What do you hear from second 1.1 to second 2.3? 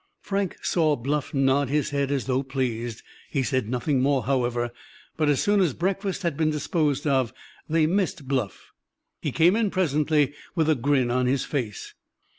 nod his head as